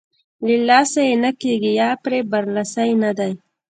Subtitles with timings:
[0.45, 3.31] له لاسه یې نه کېږي یا پرې برلاسۍ نه دی.